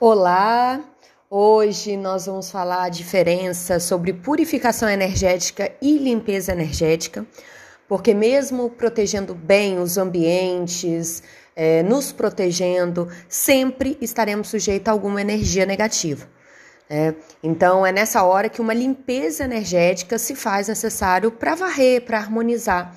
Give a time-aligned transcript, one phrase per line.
[0.00, 0.80] Olá!
[1.28, 7.26] Hoje nós vamos falar a diferença sobre purificação energética e limpeza energética,
[7.88, 11.20] porque mesmo protegendo bem os ambientes,
[11.56, 16.28] é, nos protegendo, sempre estaremos sujeitos a alguma energia negativa.
[16.88, 17.12] É,
[17.42, 22.94] então é nessa hora que uma limpeza energética se faz necessário para varrer, para harmonizar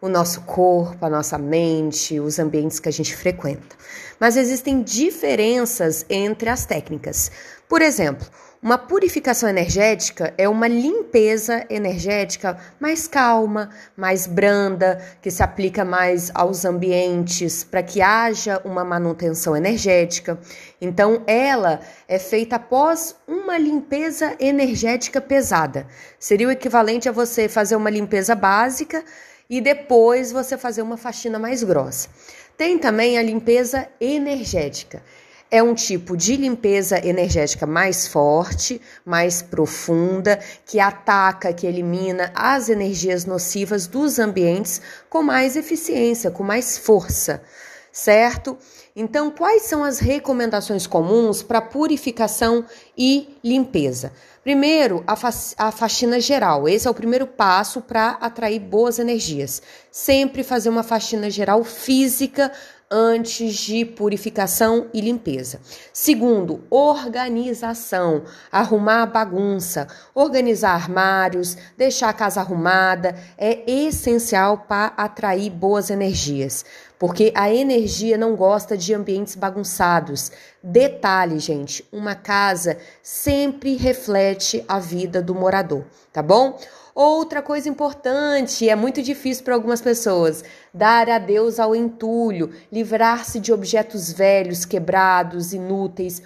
[0.00, 3.76] o nosso corpo, a nossa mente, os ambientes que a gente frequenta.
[4.20, 7.30] Mas existem diferenças entre as técnicas.
[7.68, 8.26] Por exemplo,
[8.60, 16.32] uma purificação energética é uma limpeza energética mais calma, mais branda, que se aplica mais
[16.34, 20.36] aos ambientes para que haja uma manutenção energética.
[20.80, 21.78] Então, ela
[22.08, 25.86] é feita após uma limpeza energética pesada.
[26.18, 29.04] Seria o equivalente a você fazer uma limpeza básica
[29.48, 32.08] e depois você fazer uma faxina mais grossa.
[32.56, 35.02] Tem também a limpeza energética.
[35.50, 42.68] É um tipo de limpeza energética mais forte, mais profunda, que ataca, que elimina as
[42.68, 47.42] energias nocivas dos ambientes com mais eficiência, com mais força,
[47.92, 48.56] certo?
[48.94, 52.64] Então, quais são as recomendações comuns para purificação
[52.96, 54.12] e limpeza?
[54.42, 56.68] Primeiro, a, fa a faxina geral.
[56.68, 59.60] Esse é o primeiro passo para atrair boas energias.
[59.90, 62.50] Sempre fazer uma faxina geral física
[62.90, 65.60] antes de purificação e limpeza.
[65.92, 75.50] Segundo, organização, arrumar a bagunça, organizar armários, deixar a casa arrumada é essencial para atrair
[75.50, 76.64] boas energias,
[76.98, 80.32] porque a energia não gosta de ambientes bagunçados.
[80.62, 86.58] Detalhe, gente, uma casa sempre reflete a vida do morador, tá bom?
[86.94, 90.42] Outra coisa importante, é muito difícil para algumas pessoas,
[90.74, 96.20] dar adeus ao entulho, livrar-se de objetos velhos, quebrados, inúteis,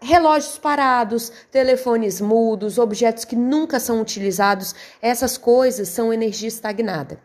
[0.00, 7.18] relógios parados, telefones mudos, objetos que nunca são utilizados, essas coisas são energia estagnada.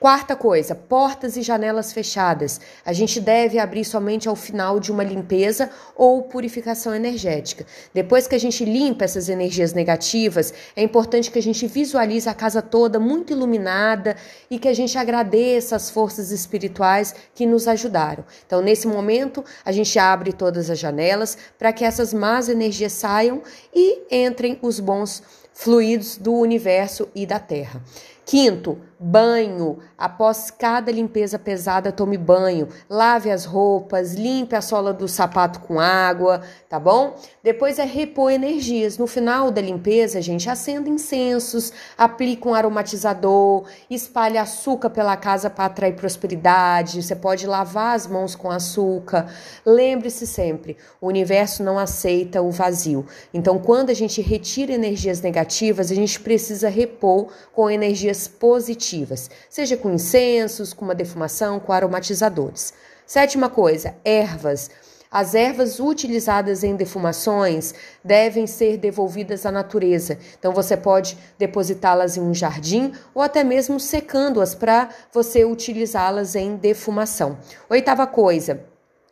[0.00, 2.60] Quarta coisa, portas e janelas fechadas.
[2.86, 7.66] A gente deve abrir somente ao final de uma limpeza ou purificação energética.
[7.92, 12.34] Depois que a gente limpa essas energias negativas, é importante que a gente visualize a
[12.34, 14.14] casa toda muito iluminada
[14.48, 18.24] e que a gente agradeça as forças espirituais que nos ajudaram.
[18.46, 23.42] Então, nesse momento, a gente abre todas as janelas para que essas más energias saiam
[23.74, 27.82] e entrem os bons fluidos do universo e da Terra.
[28.28, 29.78] Quinto, banho.
[29.96, 32.68] Após cada limpeza pesada, tome banho.
[32.88, 37.14] Lave as roupas, limpe a sola do sapato com água, tá bom?
[37.42, 38.98] Depois é repor energias.
[38.98, 45.64] No final da limpeza, gente, acenda incensos, aplique um aromatizador, espalhe açúcar pela casa para
[45.64, 47.02] atrair prosperidade.
[47.02, 49.32] Você pode lavar as mãos com açúcar.
[49.64, 53.06] Lembre-se sempre, o universo não aceita o vazio.
[53.32, 59.76] Então, quando a gente retira energias negativas, a gente precisa repor com energias positivas, seja
[59.76, 62.72] com incensos, com uma defumação, com aromatizadores.
[63.06, 64.70] Sétima coisa, ervas.
[65.10, 67.74] As ervas utilizadas em defumações
[68.04, 70.18] devem ser devolvidas à natureza.
[70.38, 76.56] Então você pode depositá-las em um jardim ou até mesmo secando-as para você utilizá-las em
[76.56, 77.38] defumação.
[77.70, 78.66] Oitava coisa,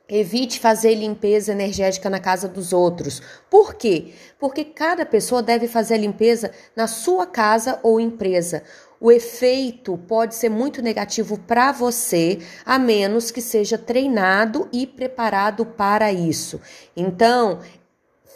[0.09, 3.21] Evite fazer limpeza energética na casa dos outros.
[3.51, 4.13] Por quê?
[4.39, 8.63] Porque cada pessoa deve fazer a limpeza na sua casa ou empresa.
[9.01, 15.67] O efeito pode ser muito negativo para você, a menos que seja treinado e preparado
[15.67, 16.61] para isso.
[16.97, 17.61] Então,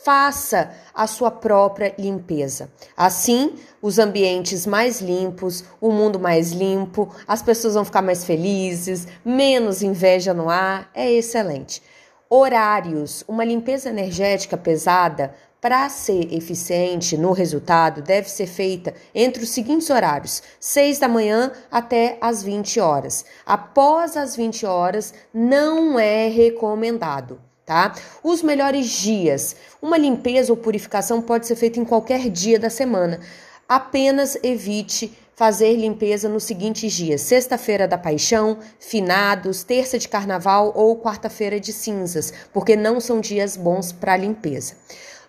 [0.05, 2.71] faça a sua própria limpeza.
[2.97, 9.07] Assim, os ambientes mais limpos, o mundo mais limpo, as pessoas vão ficar mais felizes,
[9.25, 11.83] menos inveja no ar, é excelente.
[12.29, 19.51] Horários, uma limpeza energética pesada para ser eficiente no resultado, deve ser feita entre os
[19.51, 23.25] seguintes horários: 6 da manhã até as 20 horas.
[23.45, 27.41] Após as 20 horas, não é recomendado
[27.71, 27.95] tá?
[28.21, 29.55] Os melhores dias.
[29.81, 33.21] Uma limpeza ou purificação pode ser feita em qualquer dia da semana.
[33.69, 41.01] Apenas evite fazer limpeza nos seguintes dias: sexta-feira da paixão, finados, terça de carnaval ou
[41.01, 44.75] quarta-feira de cinzas, porque não são dias bons para limpeza.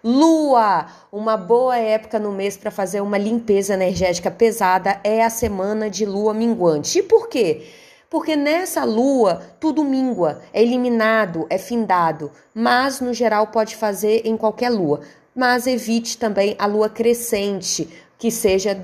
[0.03, 5.91] Lua, uma boa época no mês para fazer uma limpeza energética pesada é a semana
[5.91, 6.97] de lua minguante.
[6.97, 7.67] E por quê?
[8.09, 14.35] Porque nessa lua tudo mingua, é eliminado, é findado, mas no geral pode fazer em
[14.35, 15.01] qualquer lua.
[15.35, 17.87] Mas evite também a lua crescente,
[18.17, 18.75] que seja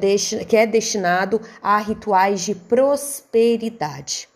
[0.47, 4.29] que é destinado a rituais de prosperidade.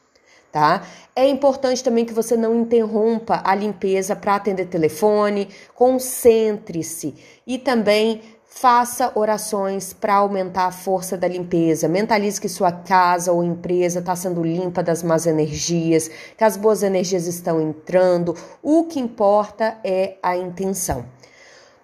[0.51, 0.83] Tá?
[1.15, 7.15] É importante também que você não interrompa a limpeza para atender telefone, concentre-se
[7.45, 8.21] e também
[8.53, 11.87] Faça orações para aumentar a força da limpeza.
[11.87, 16.83] Mentalize que sua casa ou empresa está sendo limpa das más energias, que as boas
[16.83, 18.35] energias estão entrando.
[18.61, 21.05] O que importa é a intenção.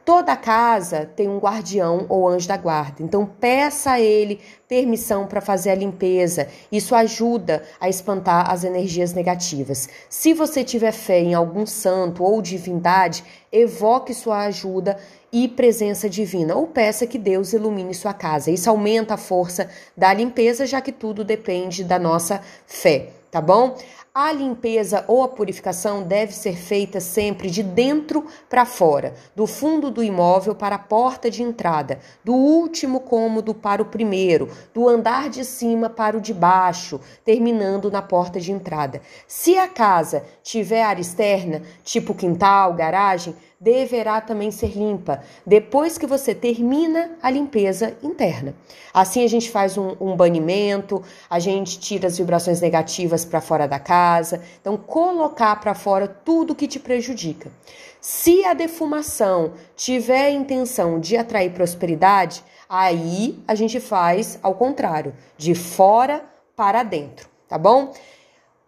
[0.08, 5.42] Toda casa tem um guardião ou anjo da guarda, então peça a ele permissão para
[5.42, 6.48] fazer a limpeza.
[6.72, 9.90] Isso ajuda a espantar as energias negativas.
[10.10, 13.22] Se você tiver fé em algum santo ou divindade,
[13.52, 14.98] evoque sua ajuda
[15.30, 18.50] e presença divina, ou peça que Deus ilumine sua casa.
[18.50, 23.76] Isso aumenta a força da limpeza, já que tudo depende da nossa fé, tá bom?
[24.20, 29.92] A limpeza ou a purificação deve ser feita sempre de dentro para fora, do fundo
[29.92, 35.30] do imóvel para a porta de entrada, do último cômodo para o primeiro, do andar
[35.30, 39.04] de cima para o de baixo, terminando na porta de entrada.
[39.28, 46.06] Se a casa tiver área externa, tipo quintal, garagem, deverá também ser limpa depois que
[46.06, 48.56] você termina a limpeza interna.
[48.94, 53.68] Assim a gente faz um, um banimento, a gente tira as vibrações negativas para fora
[53.68, 54.42] da casa.
[54.62, 57.52] Então, colocar para fora tudo que te prejudica.
[58.00, 65.14] Se a defumação tiver a intenção de atrair prosperidade, aí a gente faz ao contrário,
[65.38, 66.24] de fora
[66.56, 67.92] para dentro, tá bom?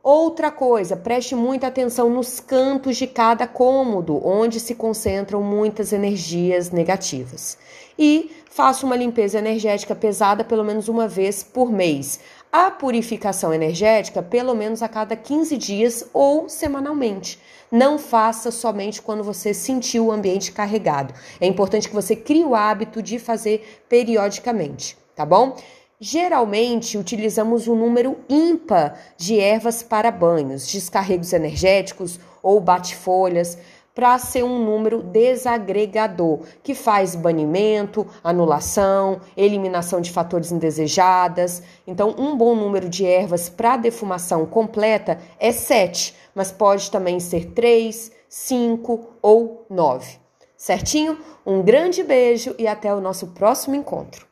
[0.02, 6.72] Outra coisa, preste muita atenção nos cantos de cada cômodo, onde se concentram muitas energias
[6.72, 7.58] negativas.
[7.98, 12.20] E faça uma limpeza energética pesada pelo menos uma vez por mês.
[12.52, 17.40] A purificação energética pelo menos a cada 15 dias ou semanalmente.
[17.72, 21.14] Não faça somente quando você sentir o ambiente carregado.
[21.40, 25.56] É importante que você crie o hábito de fazer periodicamente, tá bom?
[26.00, 33.60] Geralmente utilizamos um número ímpar de ervas para banhos, descarregos energéticos ou bate-folhas,
[33.94, 41.62] para ser um número desagregador, que faz banimento, anulação, eliminação de fatores indesejadas.
[41.86, 47.48] Então, um bom número de ervas para defumação completa é 7, mas pode também ser
[47.48, 50.18] 3, 5 ou 9.
[50.56, 51.18] Certinho?
[51.46, 54.29] Um grande beijo e até o nosso próximo encontro.